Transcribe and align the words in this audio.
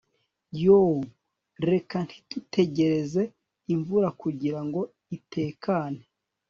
Yoo 0.63 0.95
reka 1.69 1.97
ntitutegereze 2.05 3.23
imvura 3.73 4.07
kugirango 4.21 4.79
itekane 5.17 6.03